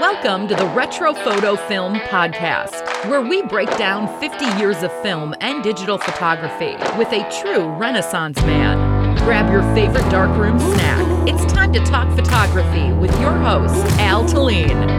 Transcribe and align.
Welcome 0.00 0.48
to 0.48 0.56
the 0.56 0.66
Retro 0.74 1.14
Photo 1.14 1.54
Film 1.54 1.94
Podcast, 1.94 3.08
where 3.08 3.20
we 3.20 3.42
break 3.42 3.68
down 3.76 4.08
50 4.18 4.44
years 4.58 4.82
of 4.82 4.90
film 5.02 5.36
and 5.40 5.62
digital 5.62 5.98
photography 5.98 6.74
with 6.98 7.12
a 7.12 7.22
true 7.40 7.68
Renaissance 7.68 8.36
man. 8.42 9.16
Grab 9.18 9.52
your 9.52 9.62
favorite 9.72 10.10
darkroom 10.10 10.58
snack. 10.58 11.28
It's 11.28 11.52
time 11.52 11.72
to 11.74 11.78
talk 11.84 12.12
photography 12.16 12.92
with 12.94 13.12
your 13.20 13.30
host, 13.30 13.86
Al 14.00 14.24
Talene. 14.24 14.90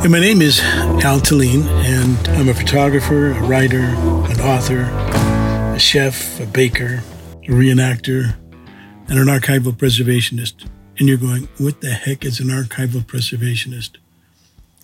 Hey, 0.00 0.08
my 0.08 0.18
name 0.18 0.40
is 0.40 0.60
Al 0.60 1.20
Talene, 1.20 1.66
and 1.84 2.28
I'm 2.38 2.48
a 2.48 2.54
photographer, 2.54 3.32
a 3.32 3.42
writer, 3.42 3.80
an 3.80 4.40
author, 4.40 4.80
a 5.74 5.78
chef, 5.78 6.40
a 6.40 6.46
baker, 6.46 7.02
a 7.42 7.48
reenactor, 7.48 8.34
and 9.08 9.18
an 9.18 9.26
archival 9.26 9.72
preservationist 9.72 10.66
and 10.98 11.08
you're 11.08 11.16
going, 11.16 11.48
what 11.58 11.80
the 11.80 11.90
heck 11.90 12.24
is 12.24 12.40
an 12.40 12.48
archival 12.48 13.02
preservationist? 13.02 13.96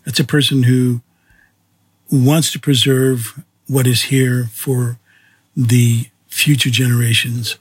That's 0.04 0.20
a 0.20 0.24
person 0.24 0.64
who 0.64 1.00
wants 2.10 2.52
to 2.52 2.58
preserve 2.58 3.42
what 3.66 3.86
is 3.86 4.02
here 4.02 4.44
for 4.52 4.98
the 5.56 6.06
future 6.28 6.70
generations. 6.70 7.56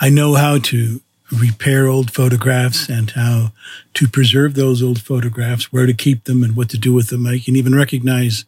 I 0.00 0.08
know 0.08 0.34
how 0.34 0.58
to 0.58 1.00
repair 1.30 1.86
old 1.86 2.12
photographs 2.12 2.88
and 2.88 3.10
how 3.10 3.52
to 3.94 4.08
preserve 4.08 4.54
those 4.54 4.82
old 4.82 5.00
photographs, 5.00 5.72
where 5.72 5.86
to 5.86 5.94
keep 5.94 6.24
them 6.24 6.42
and 6.42 6.54
what 6.54 6.68
to 6.70 6.78
do 6.78 6.92
with 6.92 7.08
them. 7.08 7.26
I 7.26 7.38
can 7.38 7.56
even 7.56 7.74
recognize 7.74 8.44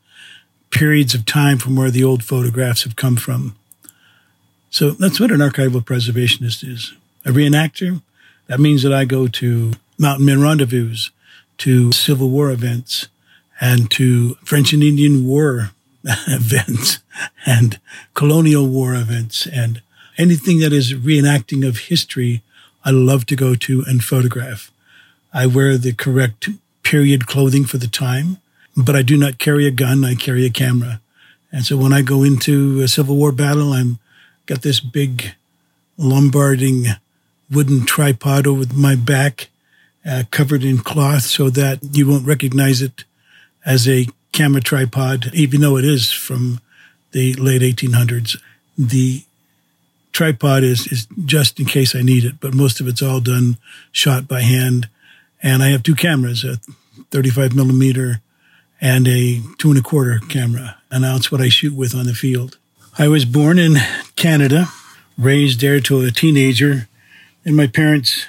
periods 0.71 1.15
of 1.15 1.25
time 1.25 1.59
from 1.59 1.77
where 1.77 1.91
the 1.91 2.05
old 2.05 2.23
photographs 2.25 2.85
have 2.85 2.97
come 2.97 3.17
from. 3.17 3.57
So 4.71 4.91
that's 4.91 5.21
what 5.21 5.31
an 5.31 5.39
archival 5.39 5.85
preservationist 5.85 6.69
is. 6.69 6.95
A 7.25 7.31
reenactor, 7.31 8.03
that 8.47 8.61
means 8.61 8.83
that 8.83 8.93
I 8.93 9.05
go 9.05 9.27
to 9.27 9.73
mountain 9.99 10.27
men 10.27 10.41
rendezvous, 10.41 10.97
to 11.59 11.93
Civil 11.93 12.31
War 12.31 12.51
events, 12.51 13.09
and 13.61 13.91
to 13.93 14.35
French 14.45 14.73
and 14.73 14.83
Indian 14.83 15.25
War 15.25 15.71
events, 16.05 16.99
and 17.47 17.79
colonial 18.15 18.67
war 18.67 18.95
events, 18.95 19.47
and 19.47 19.81
anything 20.19 20.59
that 20.61 20.73
is 20.73 20.93
reenacting 20.93 21.67
of 21.67 21.79
history, 21.79 22.43
I 22.85 22.91
love 22.91 23.27
to 23.27 23.37
go 23.37 23.55
to 23.55 23.85
and 23.87 24.03
photograph. 24.03 24.71
I 25.33 25.47
wear 25.47 25.79
the 25.79 25.93
correct 25.93 26.49
period 26.83 27.27
clothing 27.27 27.65
for 27.65 27.79
the 27.79 27.89
time, 27.89 28.39
but 28.77 28.95
I 28.95 29.03
do 29.03 29.17
not 29.17 29.39
carry 29.39 29.67
a 29.67 29.71
gun. 29.71 30.05
I 30.05 30.15
carry 30.15 30.45
a 30.45 30.51
camera. 30.51 31.01
And 31.51 31.65
so 31.65 31.77
when 31.77 31.93
I 31.93 32.03
go 32.03 32.23
into 32.23 32.81
a 32.81 32.89
Civil 32.89 33.17
War 33.17 33.33
battle, 33.33 33.73
I'm 33.73 33.99
got 34.47 34.63
this 34.63 34.81
big 34.81 35.35
Lombarding 35.97 36.87
wooden 37.55 37.85
tripod 37.85 38.47
over 38.47 38.65
my 38.75 38.95
back, 38.97 39.49
uh, 40.09 40.25
covered 40.31 40.65
in 40.65 40.79
cloth 40.79 41.23
so 41.23 41.49
that 41.51 41.79
you 41.93 42.09
won't 42.09 42.27
recognize 42.27 42.83
it 42.83 43.05
as 43.65 43.89
a 43.89 44.07
camera 44.33 44.61
tripod, 44.61 45.31
even 45.33 45.61
though 45.61 45.77
it 45.77 45.85
is 45.85 46.11
from 46.11 46.61
the 47.13 47.35
late 47.35 47.63
1800s. 47.63 48.37
The 48.77 49.23
tripod 50.13 50.63
is, 50.63 50.87
is 50.89 51.07
just 51.25 51.61
in 51.61 51.67
case 51.67 51.95
I 51.95 52.03
need 52.03 52.25
it, 52.25 52.41
but 52.41 52.55
most 52.55 52.81
of 52.81 52.89
it's 52.89 53.03
all 53.03 53.21
done 53.21 53.57
shot 53.93 54.29
by 54.29 54.41
hand. 54.43 54.89
And 55.43 55.63
I 55.63 55.69
have 55.69 55.83
two 55.83 55.95
cameras, 55.95 56.45
a 56.45 56.59
35 57.11 57.55
millimeter 57.55 58.21
and 58.81 59.07
a 59.09 59.41
two 59.59 59.71
and 59.71 59.79
a 59.79 59.83
quarter 59.83 60.21
camera. 60.29 60.77
And 60.91 61.05
that's 61.05 61.31
what 61.31 61.41
I 61.41 61.49
shoot 61.49 61.75
with 61.75 61.95
on 61.95 62.07
the 62.07 62.15
field. 62.15 62.59
I 62.99 63.09
was 63.09 63.25
born 63.25 63.59
in 63.59 63.77
Canada, 64.15 64.67
raised 65.19 65.61
there 65.61 65.81
till 65.81 66.03
a 66.03 66.11
teenager 66.11 66.89
and 67.45 67.57
my 67.57 67.67
parents 67.67 68.27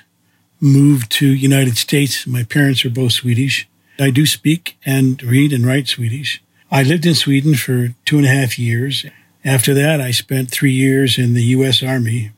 moved 0.60 1.12
to 1.12 1.28
United 1.28 1.78
States. 1.78 2.26
My 2.28 2.44
parents 2.44 2.86
are 2.86 2.90
both 2.90 3.14
Swedish. 3.14 3.68
I 4.00 4.10
do 4.10 4.26
speak 4.26 4.78
and 4.86 5.22
read 5.24 5.54
and 5.54 5.66
write 5.66 5.88
Swedish. 5.88 6.42
I 6.72 6.84
lived 6.84 7.06
in 7.06 7.16
Sweden 7.16 7.56
for 7.56 7.94
two 8.04 8.18
and 8.18 8.26
a 8.26 8.30
half 8.30 8.60
years. 8.60 9.06
After 9.44 9.74
that, 9.76 10.02
I 10.02 10.12
spent 10.12 10.52
three 10.52 10.72
years 10.72 11.18
in 11.18 11.34
the 11.34 11.44
U.S. 11.44 11.84
Army, 11.84 12.32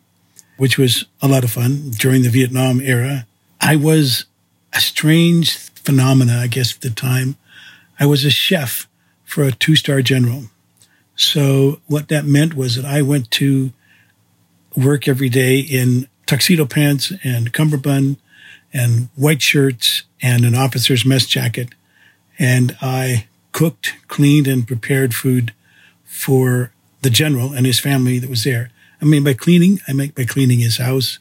which 0.58 0.78
was 0.78 1.06
a 1.22 1.28
lot 1.28 1.44
of 1.44 1.52
fun 1.52 1.92
during 1.92 2.22
the 2.22 2.30
Vietnam 2.30 2.82
era. 2.82 3.26
I 3.62 3.76
was 3.76 4.26
a 4.74 4.80
strange 4.80 5.56
phenomena, 5.58 6.38
I 6.40 6.48
guess, 6.48 6.76
at 6.76 6.82
the 6.82 6.90
time. 6.90 7.38
I 8.00 8.06
was 8.06 8.26
a 8.26 8.30
chef 8.30 8.88
for 9.24 9.44
a 9.44 9.52
two 9.52 9.76
star 9.76 10.02
general. 10.02 10.44
So, 11.16 11.82
what 11.88 12.10
that 12.10 12.26
meant 12.26 12.54
was 12.54 12.76
that 12.76 12.86
I 12.86 13.02
went 13.02 13.32
to 13.32 13.72
work 14.76 15.08
every 15.08 15.30
day 15.30 15.60
in 15.60 16.08
tuxedo 16.28 16.66
pants 16.66 17.12
and 17.24 17.54
cummerbund 17.54 18.18
and 18.74 19.10
white 19.16 19.42
shirts 19.42 20.04
and 20.22 20.46
an 20.46 20.54
officer's 20.54 21.06
mess 21.06 21.26
jacket. 21.26 21.70
And 22.38 22.78
I 22.82 23.28
cooked, 23.52 23.96
cleaned, 24.08 24.48
and 24.48 24.68
prepared 24.68 25.16
food 25.16 25.54
for 26.04 26.72
the 27.02 27.10
general 27.10 27.54
and 27.54 27.66
his 27.66 27.80
family 27.80 28.20
that 28.20 28.30
was 28.30 28.44
there. 28.44 28.70
I 29.02 29.06
mean, 29.06 29.24
by 29.24 29.34
cleaning, 29.34 29.80
I 29.88 29.94
meant 29.94 30.16
by 30.16 30.26
cleaning 30.26 30.60
his 30.60 30.78
house 30.78 31.20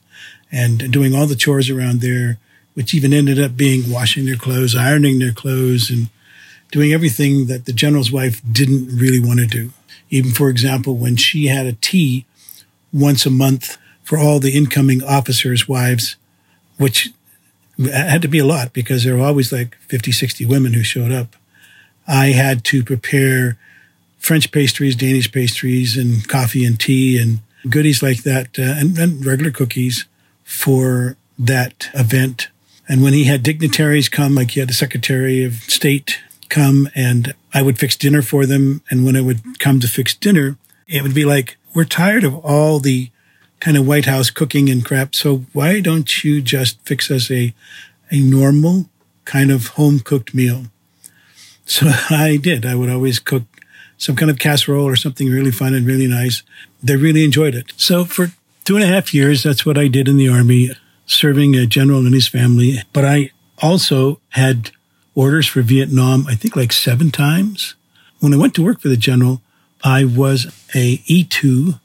and 0.51 0.91
doing 0.93 1.15
all 1.15 1.27
the 1.27 1.37
chores 1.37 1.71
around 1.71 2.01
there, 2.01 2.39
which 2.75 2.95
even 2.95 3.13
ended 3.13 3.41
up 3.41 3.57
being 3.57 3.91
washing 3.91 4.27
their 4.27 4.37
clothes, 4.37 4.75
ironing 4.75 5.19
their 5.19 5.33
clothes, 5.33 5.91
and 5.91 6.09
doing 6.71 6.93
everything 6.93 7.47
that 7.47 7.65
the 7.65 7.73
general's 7.73 8.13
wife 8.13 8.41
didn't 8.51 8.97
really 8.97 9.21
want 9.21 9.41
to 9.41 9.47
do. 9.47 9.73
Even, 10.11 10.31
for 10.31 10.49
example, 10.49 10.97
when 10.97 11.17
she 11.17 11.47
had 11.47 11.67
a 11.67 11.73
tea 11.73 12.27
once 12.93 13.27
a 13.27 13.31
month 13.31 13.79
for 14.07 14.17
all 14.17 14.39
the 14.39 14.57
incoming 14.57 15.03
officers' 15.03 15.69
wives, 15.69 16.15
which 16.79 17.11
had 17.93 18.23
to 18.23 18.29
be 18.29 18.39
a 18.39 18.45
lot 18.45 18.73
because 18.73 19.03
there 19.03 19.17
were 19.17 19.25
always 19.25 19.53
like 19.53 19.77
50, 19.89 20.13
60 20.13 20.47
women 20.47 20.75
who 20.75 20.85
showed 20.85 21.11
up. 21.11 21.35
I 22.07 22.27
had 22.27 22.65
to 22.67 22.85
prepare 22.85 23.59
French 24.17 24.53
pastries, 24.53 24.95
Danish 24.95 25.31
pastries, 25.31 25.97
and 25.97 26.27
coffee 26.29 26.65
and 26.65 26.79
tea 26.79 27.19
and 27.19 27.41
goodies 27.69 28.01
like 28.01 28.23
that, 28.23 28.57
uh, 28.61 28.63
and, 28.79 28.97
and 28.97 29.27
regular 29.27 29.51
cookies 29.51 30.07
for 30.45 31.17
that 31.37 31.91
event. 31.93 32.49
And 32.89 33.03
when 33.03 33.13
he 33.13 33.25
had 33.25 33.43
dignitaries 33.43 34.09
come, 34.09 34.37
like 34.37 34.53
he 34.53 34.61
had 34.61 34.69
the 34.69 34.75
Secretary 34.75 35.43
of 35.43 35.55
State 35.55 36.21
come, 36.49 36.89
and 36.95 37.35
I 37.53 37.63
would 37.63 37.81
fix 37.81 37.97
dinner 37.97 38.23
for 38.23 38.47
them. 38.47 38.83
And 38.89 39.05
when 39.05 39.17
I 39.17 39.21
would 39.21 39.59
come 39.59 39.81
to 39.81 39.89
fix 39.89 40.15
dinner, 40.15 40.57
it 40.87 41.03
would 41.03 41.15
be 41.15 41.25
like, 41.25 41.57
we're 41.75 41.85
tired 41.85 42.23
of 42.23 42.37
all 42.37 42.79
the 42.79 43.11
kind 43.61 43.77
of 43.77 43.87
White 43.87 44.07
House 44.07 44.31
cooking 44.31 44.69
and 44.69 44.85
crap. 44.85 45.15
So 45.15 45.47
why 45.53 45.81
don't 45.81 46.25
you 46.25 46.43
just 46.43 46.81
fix 46.83 47.11
us 47.11 47.31
a, 47.31 47.55
a 48.11 48.21
normal 48.21 48.89
kind 49.25 49.51
of 49.51 49.69
home 49.69 50.01
cooked 50.01 50.35
meal? 50.35 50.65
So 51.69 51.89
I 52.11 52.39
did. 52.41 52.65
I 52.65 52.77
would 52.77 52.89
always 52.89 53.19
cook 53.19 53.43
some 53.99 54.15
kind 54.15 54.31
of 54.31 54.39
casserole 54.39 54.85
or 54.85 54.95
something 54.95 55.29
really 55.29 55.51
fun 55.51 55.75
and 55.75 55.85
really 55.85 56.07
nice. 56.07 56.45
They 56.81 56.95
really 56.95 57.25
enjoyed 57.25 57.57
it. 57.57 57.73
So 57.77 58.05
for 58.05 58.29
two 58.63 58.77
and 58.77 58.85
a 58.85 58.87
half 58.87 59.13
years, 59.13 59.43
that's 59.43 59.67
what 59.67 59.77
I 59.77 59.89
did 59.89 60.07
in 60.07 60.17
the 60.17 60.29
army, 60.29 60.71
serving 61.07 61.57
a 61.57 61.67
general 61.67 62.07
and 62.07 62.15
his 62.15 62.29
family. 62.29 62.79
But 62.93 63.05
I 63.05 63.31
also 63.61 64.21
had 64.29 64.71
orders 65.17 65.49
for 65.49 65.61
Vietnam, 65.61 66.29
I 66.29 66.37
think 66.37 66.55
like 66.55 66.73
seven 66.73 67.11
times. 67.11 67.75
When 68.21 68.33
I 68.33 68.37
went 68.37 68.55
to 68.55 68.65
work 68.65 68.81
for 68.81 68.89
the 68.89 68.97
general, 68.97 69.43
I 69.83 70.05
was 70.05 70.47
a 70.73 70.99
E2 70.99 71.81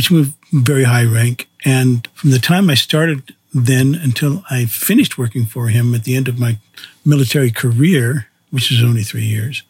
which 0.00 0.10
moved 0.10 0.32
very 0.52 0.84
high 0.84 1.04
rank. 1.04 1.48
And 1.64 2.06
from 2.14 2.30
the 2.30 2.38
time 2.38 2.70
I 2.70 2.74
started 2.74 3.34
then 3.52 3.94
until 3.94 4.44
I 4.48 4.66
finished 4.66 5.18
working 5.18 5.44
for 5.44 5.68
him 5.68 5.94
at 5.94 6.04
the 6.04 6.16
end 6.16 6.28
of 6.28 6.38
my 6.38 6.58
military 7.04 7.50
career, 7.50 8.28
which 8.50 8.70
was 8.70 8.82
only 8.82 9.02
three 9.02 9.24
years, 9.24 9.62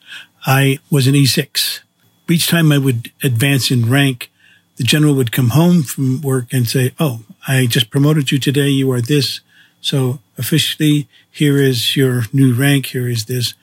I 0.47 0.79
was 0.91 1.07
an 1.07 1.15
E6. 1.15 1.81
Each 2.29 2.47
time 2.47 2.73
I 2.73 2.79
would 2.79 3.11
advance 3.23 3.71
in 3.71 3.91
rank, 3.91 4.31
the 4.77 4.85
general 4.85 5.15
would 5.15 5.33
come 5.33 5.51
home 5.51 5.83
from 5.83 6.21
work 6.23 6.53
and 6.53 6.69
say, 6.69 6.93
Oh, 6.99 7.21
I 7.47 7.67
just 7.67 7.91
promoted 7.91 8.31
you 8.31 8.39
today. 8.39 8.69
You 8.69 8.91
are 8.93 9.01
this. 9.01 9.41
So 9.81 10.21
officially, 10.39 11.09
here 11.31 11.59
is 11.59 11.97
your 11.97 12.22
new 12.33 12.54
rank. 12.54 12.87
Here 12.87 13.09
is 13.09 13.27
this. 13.27 13.54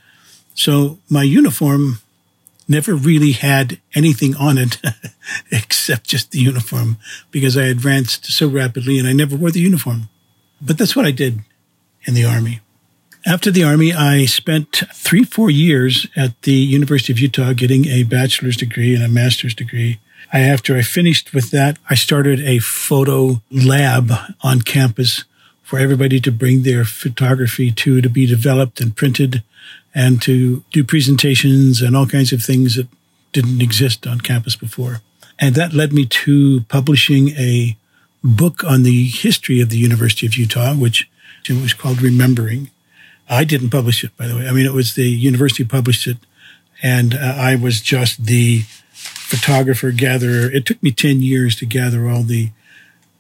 So 0.54 1.00
my 1.10 1.24
uniform 1.24 2.00
never 2.68 2.96
really 2.96 3.32
had 3.32 3.80
anything 3.96 4.36
on 4.36 4.58
it 4.58 4.78
except 5.52 6.06
just 6.06 6.32
the 6.32 6.40
uniform 6.40 6.98
because 7.32 7.58
I 7.58 7.64
advanced 7.64 8.26
so 8.26 8.48
rapidly 8.48 9.00
and 9.00 9.08
I 9.08 9.14
never 9.14 9.36
wore 9.36 9.52
the 9.52 9.60
uniform. 9.60 10.10
But 10.62 10.78
that's 10.78 10.96
what 10.96 11.06
I 11.06 11.12
did 11.12 11.40
in 12.06 12.14
the 12.14 12.26
Army. 12.26 12.62
After 13.26 13.52
the 13.52 13.64
Army, 13.64 13.94
I 13.94 14.26
spent 14.26 14.84
three, 14.94 15.24
four 15.24 15.50
years 15.50 16.08
at 16.16 16.42
the 16.44 16.54
University 16.54 17.12
of 17.12 17.20
Utah 17.20 17.54
getting 17.54 17.86
a 17.88 18.04
bachelor's 18.04 18.58
degree 18.58 18.96
and 18.96 19.04
a 19.04 19.10
master's 19.10 19.54
degree. 19.54 20.00
I, 20.32 20.42
after 20.42 20.76
I 20.76 20.82
finished 20.82 21.34
with 21.34 21.52
that, 21.52 21.78
I 21.90 21.96
started 21.96 22.40
a 22.40 22.60
photo 22.60 23.42
lab 23.52 24.12
on 24.42 24.62
campus 24.62 25.26
for 25.62 25.78
everybody 25.78 26.22
to 26.22 26.32
bring 26.32 26.64
their 26.64 26.86
photography 26.86 27.72
to, 27.72 28.02
to 28.02 28.10
be 28.10 28.26
developed 28.26 28.80
and 28.80 28.96
printed 28.96 29.44
and 29.94 30.22
to 30.22 30.64
do 30.72 30.84
presentations 30.84 31.82
and 31.82 31.96
all 31.96 32.06
kinds 32.06 32.32
of 32.32 32.42
things 32.42 32.76
that 32.76 32.88
didn't 33.34 33.62
exist 33.62 34.06
on 34.08 34.22
campus 34.22 34.56
before. 34.56 35.02
And 35.40 35.56
that 35.56 35.74
led 35.74 35.94
me 35.94 36.06
to 36.06 36.62
publishing 36.70 37.30
a 37.30 37.78
book 38.24 38.64
on 38.64 38.84
the 38.84 39.06
history 39.08 39.62
of 39.62 39.70
the 39.70 39.78
University 39.78 40.26
of 40.26 40.36
Utah, 40.36 40.74
which 40.74 41.10
was 41.50 41.74
called 41.74 42.02
Remembering. 42.02 42.70
I 43.30 43.44
didn't 43.44 43.70
publish 43.70 44.04
it, 44.04 44.16
by 44.18 44.28
the 44.28 44.36
way. 44.36 44.48
I 44.48 44.52
mean, 44.52 44.66
it 44.66 44.74
was 44.74 44.96
the 44.96 45.10
university 45.10 45.64
published 45.64 46.08
it, 46.08 46.18
and 46.82 47.14
uh, 47.14 47.36
I 47.38 47.56
was 47.56 47.82
just 47.82 48.26
the 48.26 48.64
photographer 48.94 49.92
gatherer. 49.92 50.50
It 50.52 50.66
took 50.66 50.82
me 50.82 50.92
10 50.92 51.22
years 51.22 51.56
to 51.58 51.66
gather 51.66 52.10
all 52.10 52.24
the 52.24 52.52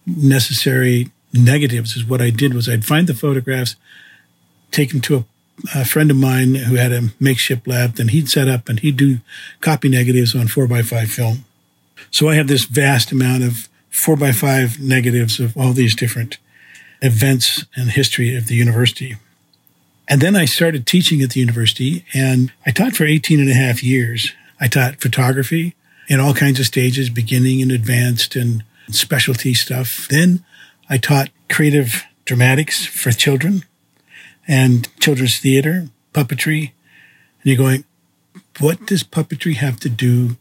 necessary 0.05 1.11
negatives 1.33 1.95
is 1.95 2.05
what 2.05 2.21
I 2.21 2.29
did 2.29 2.53
was 2.53 2.69
I'd 2.69 2.85
find 2.85 3.07
the 3.07 3.13
photographs, 3.13 3.75
take 4.71 4.91
them 4.91 5.01
to 5.01 5.15
a, 5.17 5.23
a 5.73 5.85
friend 5.85 6.11
of 6.11 6.17
mine 6.17 6.55
who 6.55 6.75
had 6.75 6.91
a 6.91 7.09
makeshift 7.19 7.67
lab, 7.67 7.99
and 7.99 8.11
he'd 8.11 8.29
set 8.29 8.47
up 8.47 8.69
and 8.69 8.79
he'd 8.79 8.97
do 8.97 9.19
copy 9.61 9.89
negatives 9.89 10.35
on 10.35 10.47
four 10.47 10.67
by 10.67 10.81
five 10.81 11.09
film. 11.09 11.45
So 12.11 12.29
I 12.29 12.35
have 12.35 12.47
this 12.47 12.65
vast 12.65 13.11
amount 13.11 13.43
of 13.43 13.67
four 13.89 14.15
by 14.15 14.31
five 14.31 14.79
negatives 14.79 15.39
of 15.39 15.57
all 15.57 15.73
these 15.73 15.95
different 15.95 16.37
events 17.01 17.65
and 17.75 17.91
history 17.91 18.35
of 18.35 18.47
the 18.47 18.55
university. 18.55 19.17
And 20.07 20.21
then 20.21 20.35
I 20.35 20.45
started 20.45 20.85
teaching 20.85 21.21
at 21.21 21.31
the 21.31 21.39
university 21.39 22.05
and 22.13 22.51
I 22.65 22.71
taught 22.71 22.95
for 22.95 23.05
18 23.05 23.39
and 23.39 23.49
a 23.49 23.53
half 23.53 23.83
years. 23.83 24.31
I 24.59 24.67
taught 24.67 25.01
photography 25.01 25.75
in 26.07 26.19
all 26.19 26.33
kinds 26.33 26.59
of 26.59 26.65
stages, 26.65 27.09
beginning 27.09 27.61
and 27.61 27.71
advanced 27.71 28.35
and 28.35 28.63
specialty 28.89 29.53
stuff. 29.53 30.07
Then 30.09 30.45
I 30.89 30.97
taught 30.97 31.29
creative 31.49 32.05
dramatics 32.25 32.85
for 32.85 33.11
children 33.11 33.63
and 34.47 34.87
children's 34.99 35.39
theater, 35.39 35.89
puppetry. 36.13 36.71
And 37.41 37.45
you're 37.45 37.57
going, 37.57 37.83
what 38.59 38.85
does 38.85 39.03
puppetry 39.03 39.55
have 39.55 39.79
to 39.81 39.89
do 39.89 40.37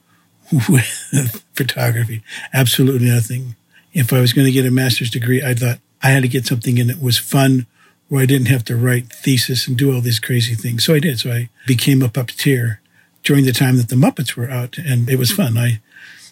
with 0.69 1.45
photography? 1.55 2.23
Absolutely 2.53 3.09
nothing. 3.09 3.57
If 3.93 4.13
I 4.13 4.21
was 4.21 4.33
going 4.33 4.47
to 4.47 4.53
get 4.53 4.67
a 4.67 4.71
master's 4.71 5.11
degree, 5.11 5.43
I 5.43 5.55
thought 5.55 5.79
I 6.03 6.11
had 6.11 6.23
to 6.23 6.29
get 6.29 6.47
something 6.47 6.79
in 6.79 6.89
that 6.89 7.03
was 7.03 7.19
fun, 7.19 7.67
where 8.09 8.23
I 8.23 8.27
didn't 8.27 8.49
have 8.49 8.65
to 8.67 8.77
write 8.77 9.13
thesis 9.13 9.67
and 9.67 9.77
do 9.77 9.93
all 9.93 10.01
these 10.01 10.21
crazy 10.21 10.55
things. 10.55 10.85
So 10.85 10.95
I 10.95 11.01
did. 11.01 11.19
So 11.19 11.33
I 11.33 11.49
became 11.67 12.03
a 12.03 12.09
puppeteer 12.09 12.79
during 13.25 13.45
the 13.45 13.53
time 13.53 13.77
that 13.77 13.89
the 13.89 13.97
Muppets 13.97 14.37
were 14.37 14.49
out, 14.49 14.79
and 14.79 15.09
it 15.11 15.19
was 15.19 15.33
fun. 15.33 15.59
I 15.59 15.81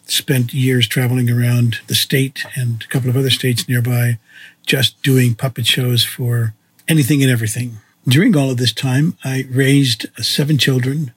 spent 0.07 0.53
years 0.53 0.87
traveling 0.87 1.31
around 1.31 1.81
the 1.87 1.95
state 1.95 2.45
and 2.55 2.83
a 2.83 2.87
couple 2.87 3.11
of 3.11 3.17
other 3.17 3.31
states 3.31 3.69
nearby, 3.69 4.19
just 4.65 5.03
doing 5.03 5.35
puppet 5.35 5.67
shows 5.67 6.05
for 6.05 6.55
anything 6.89 7.23
and 7.23 7.31
everything. 7.31 7.79
During 8.07 8.37
all 8.37 8.51
of 8.51 8.59
this 8.59 8.73
time, 8.73 9.17
I 9.25 9.47
raised 9.51 10.07
seven 10.23 10.59
children, 10.59 11.13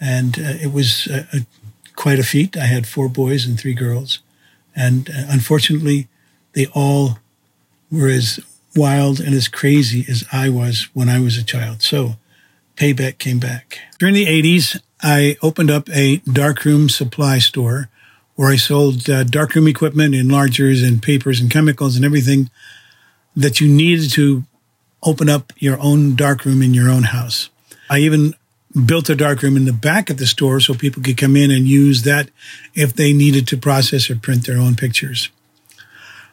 and 0.00 0.38
uh, 0.38 0.58
it 0.60 0.72
was 0.72 1.06
uh, 1.06 1.24
a, 1.32 1.46
quite 1.94 2.18
a 2.18 2.24
feat. 2.24 2.56
I 2.56 2.66
had 2.66 2.86
four 2.86 3.08
boys 3.08 3.46
and 3.46 3.58
three 3.58 3.74
girls, 3.74 4.18
and 4.74 5.08
uh, 5.08 5.26
unfortunately, 5.28 6.08
they 6.52 6.66
all 6.74 7.18
were 7.90 8.08
as 8.08 8.40
wild 8.74 9.20
and 9.20 9.34
as 9.34 9.48
crazy 9.48 10.04
as 10.08 10.24
I 10.32 10.48
was 10.48 10.88
when 10.94 11.08
I 11.08 11.20
was 11.20 11.36
a 11.36 11.44
child. 11.44 11.82
So, 11.82 12.14
payback 12.76 13.18
came 13.18 13.38
back. 13.38 13.78
During 13.98 14.14
the 14.14 14.26
80s, 14.26 14.80
I 15.02 15.36
opened 15.42 15.70
up 15.70 15.88
a 15.90 16.18
darkroom 16.18 16.88
supply 16.88 17.38
store 17.38 17.88
where 18.34 18.50
I 18.50 18.56
sold 18.56 19.08
uh, 19.08 19.24
darkroom 19.24 19.68
equipment, 19.68 20.14
enlargers, 20.14 20.86
and 20.86 21.02
papers 21.02 21.40
and 21.40 21.50
chemicals 21.50 21.96
and 21.96 22.04
everything 22.04 22.50
that 23.36 23.60
you 23.60 23.68
needed 23.68 24.10
to 24.12 24.44
open 25.02 25.28
up 25.28 25.52
your 25.56 25.78
own 25.80 26.14
darkroom 26.14 26.62
in 26.62 26.74
your 26.74 26.90
own 26.90 27.04
house. 27.04 27.50
I 27.88 27.98
even 27.98 28.34
built 28.86 29.08
a 29.08 29.16
darkroom 29.16 29.56
in 29.56 29.64
the 29.64 29.72
back 29.72 30.10
of 30.10 30.18
the 30.18 30.26
store 30.26 30.60
so 30.60 30.74
people 30.74 31.02
could 31.02 31.16
come 31.16 31.36
in 31.36 31.50
and 31.50 31.66
use 31.66 32.02
that 32.02 32.30
if 32.74 32.92
they 32.92 33.12
needed 33.12 33.48
to 33.48 33.56
process 33.56 34.08
or 34.10 34.16
print 34.16 34.46
their 34.46 34.58
own 34.58 34.76
pictures. 34.76 35.30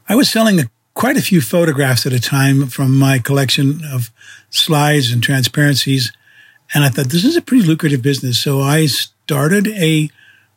I 0.08 0.16
was 0.16 0.30
selling 0.30 0.60
a, 0.60 0.70
quite 0.94 1.18
a 1.18 1.22
few 1.22 1.42
photographs 1.42 2.06
at 2.06 2.14
a 2.14 2.20
time 2.20 2.68
from 2.68 2.98
my 2.98 3.20
collection 3.20 3.82
of 3.92 4.12
slides 4.50 5.12
and 5.12 5.24
transparencies. 5.24 6.12
And 6.74 6.84
I 6.84 6.90
thought 6.90 7.08
this 7.08 7.26
is 7.26 7.36
a 7.36 7.42
pretty 7.42 7.66
lucrative 7.66 8.02
business. 8.02 8.40
So 8.40 8.62
I 8.62 8.86
started 8.86 9.68
a 9.70 10.10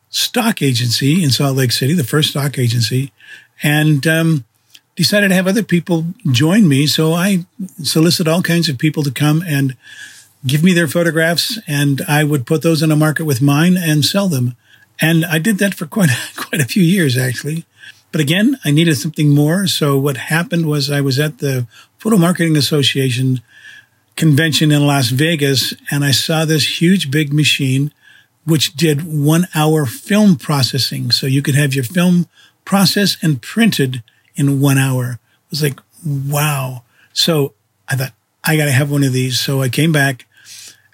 stock 0.09 0.61
agency 0.61 1.23
in 1.23 1.31
Salt 1.31 1.57
Lake 1.57 1.71
City, 1.71 1.93
the 1.93 2.03
first 2.03 2.31
stock 2.31 2.59
agency, 2.59 3.11
and 3.63 4.05
um, 4.05 4.45
decided 4.95 5.29
to 5.29 5.35
have 5.35 5.47
other 5.47 5.63
people 5.63 6.05
join 6.31 6.67
me. 6.67 6.87
So 6.87 7.13
I 7.13 7.45
solicit 7.83 8.27
all 8.27 8.41
kinds 8.41 8.69
of 8.69 8.77
people 8.77 9.03
to 9.03 9.11
come 9.11 9.43
and 9.47 9.75
give 10.45 10.63
me 10.63 10.73
their 10.73 10.87
photographs, 10.87 11.59
and 11.67 12.01
I 12.07 12.23
would 12.23 12.45
put 12.45 12.61
those 12.61 12.81
in 12.81 12.91
a 12.91 12.95
market 12.95 13.25
with 13.25 13.41
mine 13.41 13.77
and 13.77 14.03
sell 14.03 14.27
them. 14.27 14.55
And 14.99 15.25
I 15.25 15.39
did 15.39 15.57
that 15.59 15.73
for 15.73 15.85
quite 15.85 16.09
quite 16.35 16.61
a 16.61 16.65
few 16.65 16.83
years, 16.83 17.17
actually. 17.17 17.65
But 18.11 18.21
again, 18.21 18.59
I 18.65 18.71
needed 18.71 18.95
something 18.95 19.29
more. 19.29 19.67
So 19.67 19.97
what 19.97 20.17
happened 20.17 20.65
was 20.65 20.91
I 20.91 21.01
was 21.01 21.17
at 21.17 21.37
the 21.37 21.65
Photo 21.97 22.17
Marketing 22.17 22.57
Association 22.57 23.41
convention 24.17 24.71
in 24.71 24.85
Las 24.85 25.09
Vegas, 25.09 25.73
and 25.89 26.03
I 26.03 26.11
saw 26.11 26.43
this 26.43 26.81
huge 26.81 27.09
big 27.09 27.33
machine 27.33 27.93
which 28.43 28.73
did 28.73 29.03
one 29.03 29.47
hour 29.53 29.85
film 29.85 30.35
processing. 30.35 31.11
So 31.11 31.27
you 31.27 31.41
could 31.41 31.55
have 31.55 31.75
your 31.75 31.83
film 31.83 32.27
processed 32.65 33.23
and 33.23 33.41
printed 33.41 34.03
in 34.47 34.61
one 34.61 34.77
hour. 34.77 35.13
It 35.13 35.51
was 35.51 35.63
like, 35.63 35.79
wow. 36.05 36.83
So 37.13 37.53
I 37.87 37.95
thought, 37.95 38.13
I 38.43 38.57
got 38.57 38.65
to 38.65 38.71
have 38.71 38.91
one 38.91 39.03
of 39.03 39.13
these. 39.13 39.39
So 39.39 39.61
I 39.61 39.69
came 39.69 39.91
back 39.91 40.25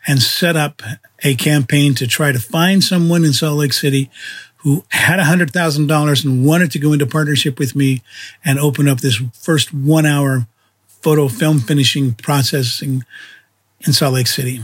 and 0.05 0.21
set 0.21 0.55
up 0.55 0.81
a 1.23 1.35
campaign 1.35 1.95
to 1.95 2.07
try 2.07 2.31
to 2.31 2.39
find 2.39 2.83
someone 2.83 3.23
in 3.23 3.33
Salt 3.33 3.57
Lake 3.57 3.73
City 3.73 4.09
who 4.57 4.83
had 4.89 5.19
$100,000 5.19 6.25
and 6.25 6.45
wanted 6.45 6.71
to 6.71 6.79
go 6.79 6.93
into 6.93 7.05
partnership 7.05 7.59
with 7.59 7.75
me 7.75 8.01
and 8.43 8.59
open 8.59 8.87
up 8.87 8.99
this 8.99 9.21
first 9.33 9.73
one 9.73 10.05
hour 10.05 10.47
photo 10.87 11.27
film 11.27 11.59
finishing 11.59 12.13
processing 12.13 13.03
in 13.85 13.93
Salt 13.93 14.13
Lake 14.13 14.27
City. 14.27 14.61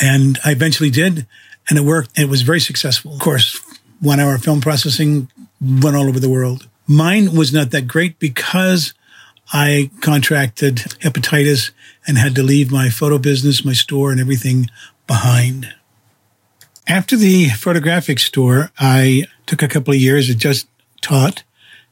And 0.00 0.38
I 0.44 0.52
eventually 0.52 0.90
did 0.90 1.26
and 1.68 1.78
it 1.78 1.82
worked. 1.82 2.18
It 2.18 2.28
was 2.28 2.42
very 2.42 2.60
successful. 2.60 3.14
Of 3.14 3.20
course, 3.20 3.60
one 4.00 4.20
hour 4.20 4.38
film 4.38 4.60
processing 4.60 5.28
went 5.60 5.96
all 5.96 6.08
over 6.08 6.20
the 6.20 6.28
world. 6.28 6.68
Mine 6.86 7.34
was 7.34 7.52
not 7.52 7.70
that 7.70 7.88
great 7.88 8.18
because 8.18 8.94
I 9.52 9.90
contracted 10.00 10.76
hepatitis 10.76 11.70
and 12.06 12.18
had 12.18 12.34
to 12.34 12.42
leave 12.42 12.70
my 12.70 12.90
photo 12.90 13.18
business, 13.18 13.64
my 13.64 13.72
store, 13.72 14.10
and 14.10 14.20
everything 14.20 14.68
behind. 15.06 15.72
After 16.86 17.16
the 17.16 17.48
photographic 17.50 18.18
store, 18.18 18.70
I 18.78 19.24
took 19.46 19.62
a 19.62 19.68
couple 19.68 19.94
of 19.94 20.00
years, 20.00 20.30
I 20.30 20.34
just 20.34 20.66
taught, 21.00 21.42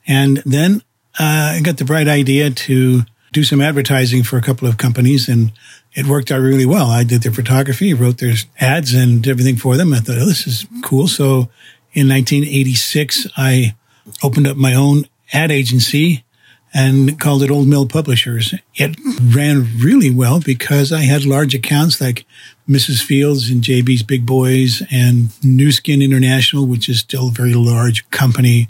and 0.06 0.38
then 0.44 0.82
uh, 1.18 1.54
I 1.56 1.60
got 1.62 1.78
the 1.78 1.84
bright 1.84 2.08
idea 2.08 2.50
to 2.50 3.02
do 3.32 3.44
some 3.44 3.60
advertising 3.60 4.22
for 4.22 4.36
a 4.36 4.42
couple 4.42 4.68
of 4.68 4.76
companies 4.76 5.28
and 5.28 5.52
it 5.94 6.06
worked 6.06 6.30
out 6.30 6.40
really 6.40 6.66
well. 6.66 6.90
I 6.90 7.04
did 7.04 7.22
their 7.22 7.32
photography, 7.32 7.94
wrote 7.94 8.18
their 8.18 8.34
ads 8.60 8.94
and 8.94 9.26
everything 9.26 9.56
for 9.56 9.76
them. 9.76 9.92
I 9.92 9.98
thought, 9.98 10.18
oh, 10.18 10.26
this 10.26 10.46
is 10.46 10.66
cool. 10.82 11.08
So 11.08 11.50
in 11.92 12.08
1986, 12.08 13.28
I 13.36 13.74
opened 14.22 14.46
up 14.46 14.56
my 14.56 14.74
own 14.74 15.06
ad 15.32 15.50
agency 15.50 16.24
and 16.74 17.20
called 17.20 17.42
it 17.42 17.50
Old 17.50 17.68
Mill 17.68 17.86
Publishers. 17.86 18.54
It 18.74 18.96
ran 19.20 19.68
really 19.78 20.10
well 20.10 20.40
because 20.40 20.92
I 20.92 21.00
had 21.00 21.24
large 21.24 21.54
accounts 21.54 22.00
like 22.00 22.24
Mrs. 22.68 23.02
Fields 23.02 23.50
and 23.50 23.62
JB's 23.62 24.02
Big 24.02 24.24
Boys 24.24 24.82
and 24.90 25.30
Nu 25.44 25.70
Skin 25.70 26.00
International, 26.00 26.66
which 26.66 26.88
is 26.88 27.00
still 27.00 27.28
a 27.28 27.32
very 27.32 27.54
large 27.54 28.08
company. 28.10 28.68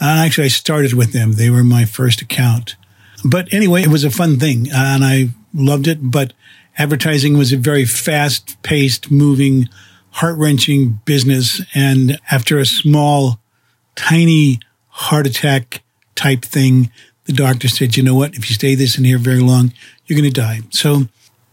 Uh, 0.00 0.22
actually, 0.24 0.44
I 0.44 0.48
started 0.48 0.92
with 0.92 1.12
them. 1.12 1.32
They 1.32 1.48
were 1.48 1.64
my 1.64 1.84
first 1.84 2.20
account. 2.20 2.76
But 3.24 3.52
anyway, 3.52 3.82
it 3.82 3.88
was 3.88 4.04
a 4.04 4.10
fun 4.10 4.38
thing 4.38 4.68
and 4.70 5.04
I 5.04 5.30
loved 5.54 5.88
it. 5.88 5.98
But 6.02 6.34
advertising 6.76 7.36
was 7.36 7.52
a 7.52 7.56
very 7.56 7.84
fast 7.84 8.60
paced, 8.62 9.10
moving, 9.10 9.68
heart 10.10 10.36
wrenching 10.36 11.00
business. 11.04 11.62
And 11.74 12.20
after 12.30 12.58
a 12.58 12.66
small, 12.66 13.40
tiny 13.96 14.60
heart 14.98 15.26
attack 15.28 15.82
type 16.16 16.44
thing, 16.44 16.90
the 17.24 17.32
doctor 17.32 17.68
said, 17.68 17.96
you 17.96 18.02
know 18.02 18.16
what? 18.16 18.34
If 18.34 18.50
you 18.50 18.54
stay 18.54 18.74
this 18.74 18.98
in 18.98 19.04
here 19.04 19.18
very 19.18 19.38
long, 19.38 19.72
you're 20.06 20.18
going 20.18 20.30
to 20.30 20.40
die. 20.40 20.60
So 20.70 21.02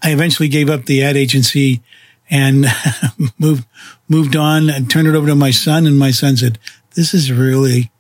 I 0.01 0.11
eventually 0.11 0.49
gave 0.49 0.69
up 0.69 0.85
the 0.85 1.03
ad 1.03 1.15
agency 1.15 1.81
and 2.29 2.65
moved, 3.39 3.65
moved 4.09 4.35
on 4.35 4.69
and 4.69 4.89
turned 4.89 5.07
it 5.07 5.13
over 5.13 5.27
to 5.27 5.35
my 5.35 5.51
son. 5.51 5.85
And 5.85 5.97
my 5.97 6.09
son 6.09 6.37
said, 6.37 6.57
this 6.95 7.13
is 7.13 7.31
really 7.31 7.91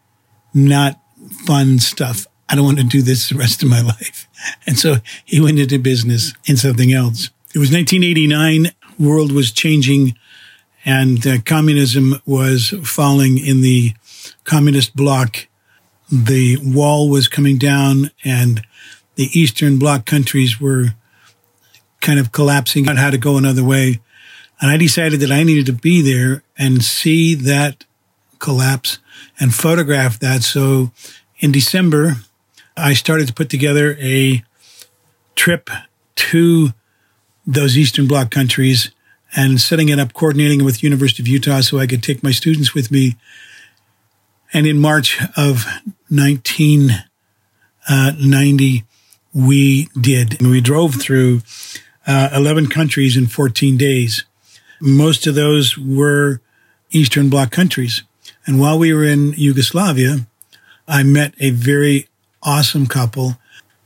not 0.51 0.99
fun 1.45 1.77
stuff. 1.77 2.25
I 2.49 2.55
don't 2.55 2.65
want 2.65 2.79
to 2.79 2.83
do 2.83 3.03
this 3.03 3.29
the 3.29 3.35
rest 3.35 3.61
of 3.61 3.69
my 3.69 3.81
life. 3.93 4.27
And 4.65 4.79
so 4.79 4.95
he 5.23 5.39
went 5.39 5.59
into 5.59 5.77
business 5.77 6.33
in 6.45 6.57
something 6.57 6.91
else. 6.91 7.29
It 7.53 7.59
was 7.59 7.71
1989. 7.71 8.71
World 8.97 9.31
was 9.31 9.51
changing 9.51 10.15
and 10.85 11.25
uh, 11.25 11.37
communism 11.45 12.15
was 12.25 12.73
falling 12.83 13.37
in 13.37 13.61
the 13.61 13.93
communist 14.43 14.95
bloc. 14.95 15.47
The 16.11 16.57
wall 16.61 17.09
was 17.09 17.27
coming 17.27 17.57
down 17.57 18.11
and 18.23 18.65
the 19.15 19.29
Eastern 19.37 19.79
bloc 19.79 20.05
countries 20.05 20.59
were 20.59 20.95
kind 22.01 22.19
of 22.19 22.31
collapsing 22.31 22.87
on 22.87 22.97
how 22.97 23.09
to 23.09 23.17
go 23.17 23.37
another 23.37 23.63
way. 23.63 23.99
And 24.61 24.71
I 24.71 24.77
decided 24.77 25.19
that 25.21 25.31
I 25.31 25.43
needed 25.43 25.65
to 25.67 25.73
be 25.73 26.01
there 26.01 26.43
and 26.57 26.83
see 26.83 27.35
that 27.35 27.85
collapse 28.39 28.99
and 29.39 29.53
photograph 29.53 30.19
that. 30.19 30.43
So 30.43 30.91
in 31.39 31.51
December 31.51 32.17
I 32.77 32.93
started 32.93 33.27
to 33.27 33.33
put 33.33 33.49
together 33.49 33.97
a 33.99 34.43
trip 35.35 35.69
to 36.15 36.69
those 37.47 37.77
Eastern 37.77 38.07
Bloc 38.07 38.31
countries 38.31 38.91
and 39.35 39.59
setting 39.59 39.89
it 39.89 39.99
up, 39.99 40.13
coordinating 40.13 40.61
it 40.61 40.63
with 40.63 40.83
University 40.83 41.21
of 41.21 41.27
Utah 41.27 41.61
so 41.61 41.79
I 41.79 41.87
could 41.87 42.03
take 42.03 42.23
my 42.23 42.31
students 42.31 42.73
with 42.73 42.91
me. 42.91 43.15
And 44.55 44.65
in 44.65 44.79
March 44.79 45.21
of 45.35 45.65
1990, 46.07 48.83
we 49.33 49.89
did. 49.99 50.41
We 50.41 50.61
drove 50.61 50.95
through 50.95 51.41
uh, 52.07 52.29
11 52.33 52.67
countries 52.67 53.17
in 53.17 53.27
14 53.27 53.75
days. 53.75 54.23
Most 54.79 55.27
of 55.27 55.35
those 55.35 55.77
were 55.77 56.39
Eastern 56.91 57.29
Bloc 57.29 57.51
countries. 57.51 58.03
And 58.45 58.57
while 58.57 58.79
we 58.79 58.93
were 58.93 59.03
in 59.03 59.33
Yugoslavia, 59.33 60.25
I 60.87 61.03
met 61.03 61.33
a 61.41 61.49
very 61.49 62.07
awesome 62.41 62.87
couple, 62.87 63.37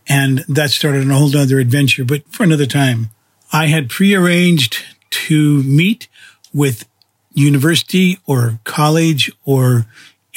and 0.07 0.45
that 0.47 0.69
started 0.69 1.09
a 1.09 1.13
whole 1.15 1.35
other 1.35 1.57
adventure, 1.57 2.05
but 2.05 2.21
for 2.27 2.43
another 2.43 2.67
time. 2.67 3.09
I 3.51 3.65
had 3.65 3.89
prearranged 3.89 4.85
to 5.09 5.63
meet 5.63 6.07
with 6.53 6.87
university 7.33 8.19
or 8.27 8.59
college 8.65 9.31
or 9.45 9.87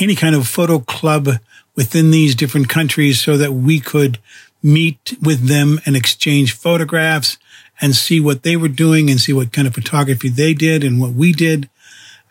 any 0.02 0.14
kind 0.14 0.34
of 0.34 0.48
photo 0.48 0.78
club 0.78 1.28
within 1.74 2.10
these 2.10 2.34
different 2.34 2.68
countries 2.68 3.20
so 3.20 3.36
that 3.36 3.52
we 3.52 3.80
could 3.80 4.18
meet 4.62 5.16
with 5.20 5.48
them 5.48 5.80
and 5.86 5.96
exchange 5.96 6.52
photographs 6.52 7.38
and 7.80 7.96
see 7.96 8.20
what 8.20 8.42
they 8.42 8.56
were 8.56 8.68
doing 8.68 9.10
and 9.10 9.20
see 9.20 9.32
what 9.32 9.52
kind 9.52 9.66
of 9.66 9.74
photography 9.74 10.28
they 10.28 10.54
did 10.54 10.84
and 10.84 11.00
what 11.00 11.12
we 11.12 11.32
did. 11.32 11.68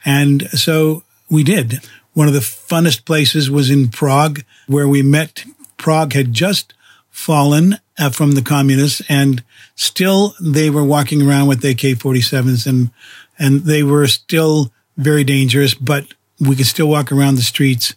And 0.05 0.49
so 0.51 1.03
we 1.29 1.43
did. 1.43 1.79
One 2.13 2.27
of 2.27 2.33
the 2.33 2.39
funnest 2.39 3.05
places 3.05 3.49
was 3.49 3.69
in 3.69 3.89
Prague 3.89 4.43
where 4.67 4.87
we 4.87 5.01
met. 5.01 5.43
Prague 5.77 6.13
had 6.13 6.33
just 6.33 6.73
fallen 7.09 7.77
uh, 7.97 8.09
from 8.09 8.31
the 8.33 8.41
communists 8.41 9.01
and 9.09 9.43
still 9.75 10.35
they 10.39 10.69
were 10.69 10.83
walking 10.83 11.21
around 11.21 11.47
with 11.47 11.63
AK-47s 11.63 12.65
and, 12.65 12.91
and 13.37 13.61
they 13.61 13.83
were 13.83 14.07
still 14.07 14.71
very 14.97 15.23
dangerous, 15.23 15.73
but 15.73 16.05
we 16.41 16.55
could 16.55 16.65
still 16.65 16.87
walk 16.87 17.11
around 17.11 17.35
the 17.35 17.41
streets. 17.43 17.95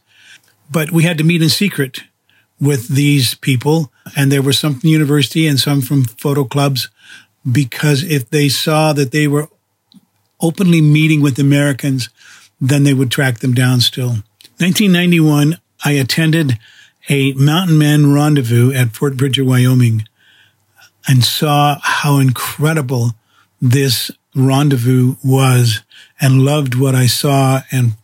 But 0.70 0.90
we 0.90 1.04
had 1.04 1.18
to 1.18 1.24
meet 1.24 1.42
in 1.42 1.48
secret 1.48 2.00
with 2.60 2.88
these 2.88 3.34
people 3.34 3.90
and 4.16 4.30
there 4.30 4.42
were 4.42 4.52
some 4.52 4.78
from 4.78 4.88
university 4.88 5.46
and 5.46 5.58
some 5.58 5.80
from 5.80 6.04
photo 6.04 6.44
clubs 6.44 6.88
because 7.50 8.02
if 8.02 8.30
they 8.30 8.48
saw 8.48 8.92
that 8.92 9.10
they 9.10 9.26
were 9.26 9.48
openly 10.40 10.80
meeting 10.80 11.20
with 11.20 11.38
Americans, 11.38 12.08
then 12.60 12.84
they 12.84 12.94
would 12.94 13.10
track 13.10 13.38
them 13.38 13.54
down 13.54 13.80
still. 13.80 14.10
1991, 14.58 15.58
I 15.84 15.92
attended 15.92 16.58
a 17.08 17.32
mountain 17.32 17.78
men 17.78 18.12
rendezvous 18.12 18.72
at 18.72 18.94
Fort 18.94 19.16
Bridger, 19.16 19.44
Wyoming, 19.44 20.06
and 21.06 21.24
saw 21.24 21.78
how 21.82 22.18
incredible 22.18 23.14
this 23.60 24.10
rendezvous 24.34 25.16
was 25.22 25.82
and 26.20 26.44
loved 26.44 26.74
what 26.74 26.94
I 26.94 27.06
saw. 27.06 27.60
And 27.70 27.92
the 27.92 27.96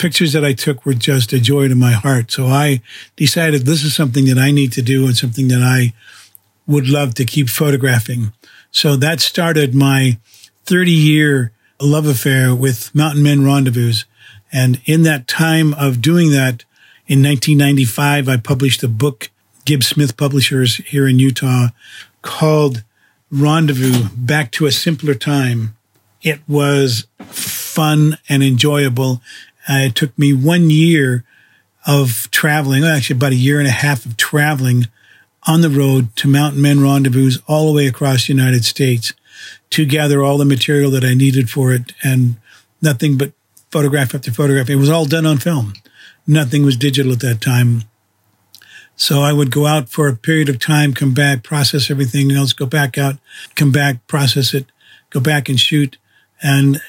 pictures 0.00 0.32
that 0.32 0.44
I 0.44 0.54
took 0.54 0.86
were 0.86 0.94
just 0.94 1.34
a 1.34 1.38
joy 1.38 1.68
to 1.68 1.74
my 1.74 1.92
heart. 1.92 2.30
So 2.32 2.46
I 2.46 2.80
decided 3.16 3.66
this 3.66 3.84
is 3.84 3.94
something 3.94 4.24
that 4.26 4.38
I 4.38 4.50
need 4.50 4.72
to 4.72 4.82
do 4.82 5.06
and 5.06 5.14
something 5.14 5.48
that 5.48 5.62
I 5.62 5.92
would 6.66 6.88
love 6.88 7.14
to 7.16 7.26
keep 7.26 7.50
photographing. 7.50 8.32
So 8.70 8.96
that 8.96 9.20
started 9.20 9.74
my 9.74 10.18
30 10.64 10.90
year 10.90 11.52
love 11.80 12.06
affair 12.06 12.54
with 12.54 12.94
Mountain 12.94 13.22
Men 13.22 13.44
Rendezvous. 13.44 14.04
And 14.50 14.80
in 14.86 15.02
that 15.02 15.28
time 15.28 15.74
of 15.74 16.00
doing 16.00 16.30
that, 16.30 16.64
in 17.06 17.22
1995, 17.22 18.28
I 18.28 18.36
published 18.36 18.82
a 18.82 18.88
book, 18.88 19.30
Gibbs 19.64 19.88
Smith 19.88 20.16
Publishers 20.16 20.76
here 20.76 21.08
in 21.08 21.18
Utah, 21.18 21.68
called 22.22 22.84
Rendezvous 23.30 24.08
Back 24.16 24.50
to 24.52 24.66
a 24.66 24.72
Simpler 24.72 25.14
Time. 25.14 25.76
It 26.22 26.40
was 26.48 27.06
fun 27.18 28.18
and 28.28 28.42
enjoyable. 28.42 29.20
Uh, 29.68 29.86
it 29.86 29.94
took 29.94 30.16
me 30.18 30.32
one 30.32 30.70
year 30.70 31.24
of 31.86 32.28
traveling, 32.30 32.84
actually 32.84 33.16
about 33.16 33.32
a 33.32 33.36
year 33.36 33.58
and 33.58 33.68
a 33.68 33.72
half 33.72 34.04
of 34.04 34.16
traveling 34.16 34.86
on 35.46 35.60
the 35.60 35.70
road 35.70 36.14
to 36.16 36.28
Mountain 36.28 36.60
Men 36.60 36.82
Rendezvous 36.82 37.32
all 37.46 37.68
the 37.68 37.76
way 37.76 37.86
across 37.86 38.26
the 38.26 38.34
United 38.34 38.64
States 38.64 39.12
to 39.70 39.86
gather 39.86 40.22
all 40.22 40.38
the 40.38 40.44
material 40.44 40.90
that 40.90 41.04
I 41.04 41.14
needed 41.14 41.48
for 41.48 41.72
it 41.72 41.92
and 42.02 42.36
nothing 42.82 43.16
but 43.16 43.32
photograph 43.70 44.14
after 44.14 44.32
photograph. 44.32 44.68
It 44.68 44.76
was 44.76 44.90
all 44.90 45.06
done 45.06 45.26
on 45.26 45.38
film. 45.38 45.74
Nothing 46.26 46.64
was 46.64 46.76
digital 46.76 47.12
at 47.12 47.20
that 47.20 47.40
time. 47.40 47.84
So 48.96 49.22
I 49.22 49.32
would 49.32 49.50
go 49.50 49.66
out 49.66 49.88
for 49.88 50.08
a 50.08 50.16
period 50.16 50.50
of 50.50 50.58
time, 50.58 50.92
come 50.92 51.14
back, 51.14 51.42
process 51.42 51.90
everything 51.90 52.30
else, 52.32 52.52
go 52.52 52.66
back 52.66 52.98
out, 52.98 53.16
come 53.54 53.72
back, 53.72 54.06
process 54.06 54.52
it, 54.52 54.66
go 55.08 55.20
back 55.20 55.48
and 55.48 55.58
shoot. 55.58 55.96
And 56.42 56.82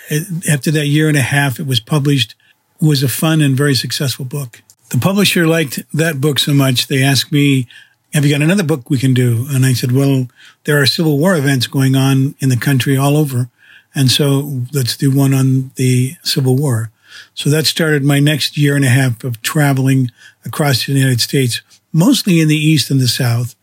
after 0.49 0.71
that 0.71 0.87
year 0.87 1.07
and 1.07 1.17
a 1.17 1.21
half, 1.21 1.59
it 1.59 1.65
was 1.65 1.79
published. 1.79 2.35
Was 2.81 3.03
a 3.03 3.07
fun 3.07 3.41
and 3.41 3.55
very 3.55 3.75
successful 3.75 4.25
book. 4.25 4.61
The 4.89 4.97
publisher 4.97 5.45
liked 5.47 5.79
that 5.93 6.19
book 6.19 6.39
so 6.39 6.53
much, 6.53 6.87
they 6.87 7.03
asked 7.03 7.31
me 7.31 7.67
have 8.13 8.25
you 8.25 8.31
got 8.31 8.41
another 8.41 8.63
book 8.63 8.89
we 8.89 8.97
can 8.97 9.13
do? 9.13 9.45
And 9.49 9.65
I 9.65 9.71
said, 9.73 9.93
well, 9.93 10.27
there 10.65 10.81
are 10.81 10.85
Civil 10.85 11.17
War 11.17 11.35
events 11.35 11.67
going 11.67 11.95
on 11.95 12.35
in 12.39 12.49
the 12.49 12.57
country 12.57 12.97
all 12.97 13.15
over. 13.15 13.49
And 13.95 14.11
so 14.11 14.63
let's 14.73 14.97
do 14.97 15.15
one 15.15 15.33
on 15.33 15.71
the 15.75 16.15
Civil 16.23 16.57
War. 16.57 16.91
So 17.33 17.49
that 17.49 17.65
started 17.65 18.03
my 18.03 18.19
next 18.19 18.57
year 18.57 18.75
and 18.75 18.85
a 18.85 18.89
half 18.89 19.23
of 19.23 19.41
traveling 19.41 20.11
across 20.45 20.85
the 20.85 20.93
United 20.93 21.21
States, 21.21 21.61
mostly 21.93 22.39
in 22.39 22.47
the 22.47 22.55
East 22.55 22.91
and 22.91 22.99
the 22.99 23.07
South, 23.07 23.55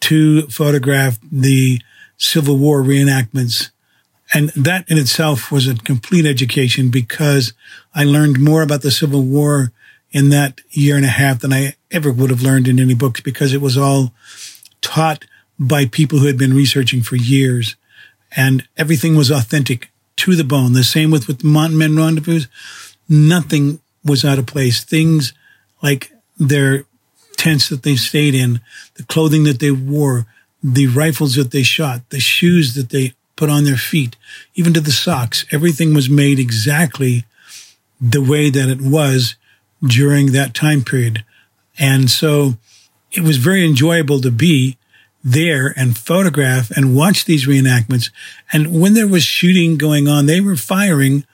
to 0.00 0.42
photograph 0.48 1.18
the 1.30 1.80
Civil 2.16 2.58
War 2.58 2.82
reenactments. 2.82 3.70
And 4.34 4.48
that 4.50 4.90
in 4.90 4.96
itself 4.98 5.52
was 5.52 5.68
a 5.68 5.74
complete 5.74 6.24
education 6.24 6.90
because 6.90 7.52
I 7.94 8.04
learned 8.04 8.40
more 8.40 8.62
about 8.62 8.82
the 8.82 8.90
Civil 8.90 9.22
War 9.22 9.72
in 10.10 10.30
that 10.30 10.60
year 10.70 10.96
and 10.96 11.04
a 11.04 11.08
half 11.08 11.40
than 11.40 11.52
I 11.52 11.74
ever 11.90 12.10
would 12.10 12.30
have 12.30 12.42
learned 12.42 12.68
in 12.68 12.80
any 12.80 12.94
books 12.94 13.20
because 13.20 13.52
it 13.52 13.60
was 13.60 13.76
all 13.76 14.12
taught 14.80 15.24
by 15.58 15.86
people 15.86 16.18
who 16.18 16.26
had 16.26 16.38
been 16.38 16.54
researching 16.54 17.02
for 17.02 17.16
years. 17.16 17.76
And 18.34 18.66
everything 18.76 19.16
was 19.16 19.30
authentic 19.30 19.90
to 20.16 20.34
the 20.34 20.44
bone. 20.44 20.72
The 20.72 20.84
same 20.84 21.10
with, 21.10 21.28
with 21.28 21.44
Mountain 21.44 21.78
Men 21.78 21.96
Rendezvous. 21.96 22.42
Nothing 23.08 23.80
was 24.04 24.24
out 24.24 24.38
of 24.38 24.46
place. 24.46 24.82
Things 24.82 25.34
like 25.82 26.10
their 26.38 26.84
tents 27.36 27.68
that 27.68 27.82
they 27.82 27.96
stayed 27.96 28.34
in, 28.34 28.60
the 28.94 29.02
clothing 29.04 29.44
that 29.44 29.60
they 29.60 29.70
wore, 29.70 30.26
the 30.62 30.86
rifles 30.86 31.34
that 31.34 31.50
they 31.50 31.62
shot, 31.62 32.08
the 32.10 32.20
shoes 32.20 32.74
that 32.74 32.90
they 32.90 33.12
put 33.42 33.50
on 33.50 33.64
their 33.64 33.76
feet, 33.76 34.14
even 34.54 34.72
to 34.72 34.80
the 34.80 34.92
socks. 34.92 35.44
Everything 35.50 35.92
was 35.94 36.08
made 36.08 36.38
exactly 36.38 37.24
the 38.00 38.22
way 38.22 38.50
that 38.50 38.68
it 38.68 38.80
was 38.80 39.34
during 39.82 40.30
that 40.30 40.54
time 40.54 40.84
period. 40.84 41.24
And 41.76 42.08
so 42.08 42.54
it 43.10 43.22
was 43.22 43.38
very 43.38 43.66
enjoyable 43.66 44.20
to 44.20 44.30
be 44.30 44.78
there 45.24 45.74
and 45.76 45.98
photograph 45.98 46.70
and 46.70 46.94
watch 46.94 47.24
these 47.24 47.48
reenactments. 47.48 48.12
And 48.52 48.80
when 48.80 48.94
there 48.94 49.08
was 49.08 49.24
shooting 49.24 49.76
going 49.76 50.06
on, 50.06 50.26
they 50.26 50.40
were 50.40 50.54
firing 50.54 51.26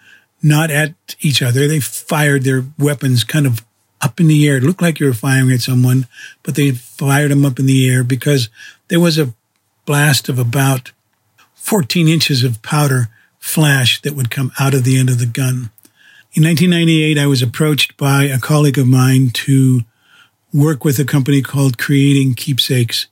not 0.42 0.70
at 0.70 0.94
each 1.20 1.42
other. 1.42 1.68
They 1.68 1.80
fired 1.80 2.44
their 2.44 2.64
weapons 2.78 3.22
kind 3.22 3.46
of 3.46 3.62
up 4.00 4.18
in 4.18 4.28
the 4.28 4.48
air. 4.48 4.56
It 4.56 4.62
looked 4.62 4.80
like 4.80 4.98
you 4.98 5.04
were 5.04 5.12
firing 5.12 5.52
at 5.52 5.60
someone, 5.60 6.06
but 6.42 6.54
they 6.54 6.70
fired 6.70 7.30
them 7.30 7.44
up 7.44 7.58
in 7.58 7.66
the 7.66 7.86
air 7.90 8.02
because 8.02 8.48
there 8.88 8.98
was 8.98 9.18
a 9.18 9.34
blast 9.84 10.30
of 10.30 10.38
about 10.38 10.92
14 11.68 12.08
inches 12.08 12.44
of 12.44 12.62
powder 12.62 13.10
flash 13.38 14.00
that 14.00 14.14
would 14.14 14.30
come 14.30 14.50
out 14.58 14.72
of 14.72 14.84
the 14.84 14.98
end 14.98 15.10
of 15.10 15.18
the 15.18 15.26
gun. 15.26 15.70
In 16.32 16.42
1998, 16.42 17.18
I 17.18 17.26
was 17.26 17.42
approached 17.42 17.94
by 17.98 18.24
a 18.24 18.38
colleague 18.38 18.78
of 18.78 18.86
mine 18.86 19.28
to 19.44 19.82
work 20.50 20.82
with 20.82 20.98
a 20.98 21.04
company 21.04 21.42
called 21.42 21.76
Creating 21.76 22.32
Keepsakes 22.32 23.08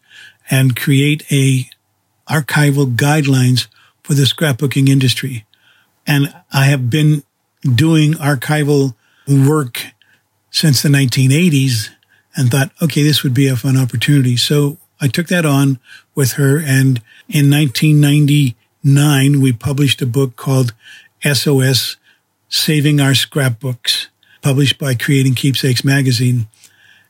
and 0.50 0.74
create 0.74 1.30
a 1.30 1.68
archival 2.30 2.96
guidelines 2.96 3.66
for 4.02 4.14
the 4.14 4.22
scrapbooking 4.22 4.88
industry. 4.88 5.44
And 6.06 6.34
I 6.50 6.64
have 6.64 6.88
been 6.88 7.24
doing 7.60 8.14
archival 8.14 8.94
work 9.28 9.84
since 10.50 10.80
the 10.80 10.88
1980s 10.88 11.90
and 12.34 12.50
thought, 12.50 12.70
okay, 12.80 13.02
this 13.02 13.22
would 13.22 13.34
be 13.34 13.48
a 13.48 13.56
fun 13.56 13.76
opportunity. 13.76 14.38
So 14.38 14.78
I 15.00 15.08
took 15.08 15.28
that 15.28 15.46
on 15.46 15.78
with 16.14 16.32
her. 16.32 16.58
And 16.58 17.02
in 17.28 17.50
1999, 17.50 19.40
we 19.40 19.52
published 19.52 20.02
a 20.02 20.06
book 20.06 20.36
called 20.36 20.72
SOS 21.22 21.96
Saving 22.48 23.00
Our 23.00 23.14
Scrapbooks, 23.14 24.08
published 24.42 24.78
by 24.78 24.94
Creating 24.94 25.34
Keepsakes 25.34 25.84
magazine. 25.84 26.46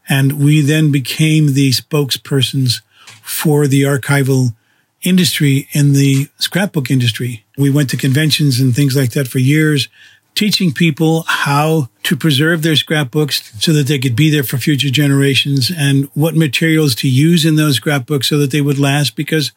And 0.08 0.44
we 0.44 0.60
then 0.60 0.90
became 0.92 1.54
the 1.54 1.70
spokespersons 1.70 2.80
for 3.22 3.66
the 3.66 3.82
archival 3.82 4.54
industry 5.02 5.68
in 5.72 5.92
the 5.92 6.28
scrapbook 6.38 6.90
industry. 6.90 7.44
We 7.56 7.70
went 7.70 7.90
to 7.90 7.96
conventions 7.96 8.60
and 8.60 8.74
things 8.74 8.96
like 8.96 9.12
that 9.12 9.28
for 9.28 9.38
years, 9.38 9.88
teaching 10.36 10.70
people 10.70 11.24
how 11.26 11.88
to 12.04 12.14
preserve 12.14 12.62
their 12.62 12.76
scrapbooks 12.76 13.52
so 13.58 13.72
that 13.72 13.88
they 13.88 13.98
could 13.98 14.14
be 14.14 14.30
there 14.30 14.44
for 14.44 14.58
future 14.58 14.90
generations 14.90 15.72
and 15.74 16.04
what 16.14 16.36
materials 16.36 16.94
to 16.94 17.08
use 17.08 17.44
in 17.44 17.56
those 17.56 17.76
scrapbooks 17.76 18.28
so 18.28 18.38
that 18.38 18.50
they 18.50 18.60
would 18.60 18.78
last 18.78 19.16
because 19.16 19.50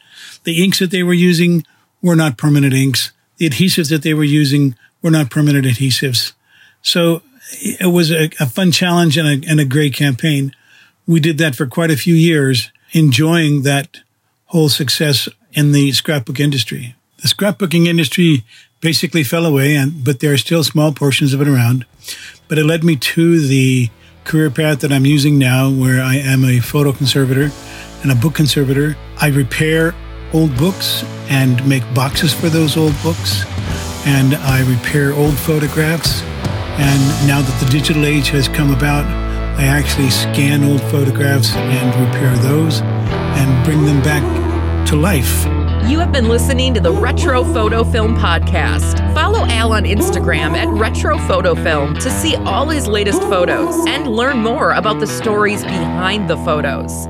the 0.45 0.63
inks 0.63 0.79
that 0.79 0.89
they 0.89 1.03
were 1.03 1.13
using 1.13 1.63
were 2.01 2.15
not 2.15 2.37
permanent 2.37 2.73
inks. 2.73 3.11
The 3.37 3.49
adhesives 3.49 3.89
that 3.89 4.03
they 4.03 4.13
were 4.13 4.23
using 4.23 4.73
were 5.01 5.11
not 5.11 5.29
permanent 5.29 5.65
adhesives. 5.65 6.33
So 6.81 7.21
it 7.51 7.91
was 7.91 8.09
a, 8.09 8.29
a 8.39 8.45
fun 8.45 8.71
challenge 8.71 9.17
and 9.17 9.27
a, 9.27 9.49
and 9.49 9.59
a 9.59 9.65
great 9.65 9.93
campaign. 9.93 10.55
We 11.05 11.19
did 11.19 11.37
that 11.39 11.55
for 11.55 11.67
quite 11.67 11.91
a 11.91 11.97
few 11.97 12.15
years, 12.15 12.71
enjoying 12.93 13.63
that 13.63 13.97
whole 14.45 14.69
success 14.69 15.27
in 15.51 15.73
the 15.73 15.91
scrapbook 15.91 16.39
industry. 16.39 16.95
The 17.21 17.27
scrapbooking 17.27 17.85
industry 17.85 18.45
basically 18.79 19.23
fell 19.23 19.45
away, 19.45 19.75
and 19.75 20.03
but 20.05 20.21
there 20.21 20.31
are 20.31 20.37
still 20.37 20.63
small 20.63 20.93
portions 20.93 21.33
of 21.33 21.41
it 21.41 21.49
around. 21.49 21.85
But 22.47 22.57
it 22.57 22.65
led 22.65 22.83
me 22.83 22.95
to 22.95 23.45
the 23.45 23.89
career 24.23 24.49
path 24.49 24.79
that 24.79 24.93
I'm 24.93 25.05
using 25.05 25.37
now, 25.37 25.69
where 25.69 26.01
I 26.01 26.15
am 26.15 26.45
a 26.45 26.59
photo 26.59 26.93
conservator 26.93 27.51
and 28.03 28.11
a 28.11 28.15
book 28.15 28.35
conservator. 28.35 28.95
I 29.17 29.27
repair 29.27 29.93
old 30.31 30.55
books 30.57 31.03
and 31.29 31.67
make 31.67 31.83
boxes 31.93 32.33
for 32.33 32.47
those 32.47 32.77
old 32.77 32.95
books, 33.03 33.43
and 34.05 34.35
I 34.35 34.61
repair 34.69 35.11
old 35.13 35.37
photographs. 35.37 36.21
And 36.21 37.27
now 37.27 37.41
that 37.41 37.59
the 37.59 37.69
digital 37.69 38.05
age 38.05 38.29
has 38.29 38.47
come 38.47 38.71
about, 38.71 39.05
I 39.59 39.65
actually 39.65 40.09
scan 40.09 40.63
old 40.63 40.81
photographs 40.83 41.53
and 41.53 42.07
repair 42.07 42.33
those 42.37 42.79
and 42.81 43.65
bring 43.65 43.85
them 43.85 44.01
back 44.03 44.23
to 44.87 44.95
life. 44.95 45.58
You 45.89 45.97
have 45.97 46.11
been 46.11 46.29
listening 46.29 46.75
to 46.75 46.79
the 46.79 46.91
Retro 46.91 47.43
Photo 47.43 47.83
Film 47.83 48.15
Podcast. 48.15 49.11
Follow 49.15 49.43
Al 49.47 49.73
on 49.73 49.85
Instagram 49.85 50.55
at 50.55 50.67
Retro 50.67 51.17
Photo 51.17 51.55
Film 51.55 51.95
to 51.95 52.11
see 52.11 52.35
all 52.35 52.69
his 52.69 52.85
latest 52.85 53.23
photos 53.23 53.73
and 53.87 54.07
learn 54.07 54.37
more 54.37 54.73
about 54.73 54.99
the 54.99 55.07
stories 55.07 55.63
behind 55.63 56.29
the 56.29 56.37
photos. 56.37 57.07